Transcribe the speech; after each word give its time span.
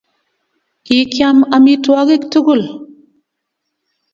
kikiam 0.85 1.37
amitwogik 1.55 2.21
tugul 2.31 2.61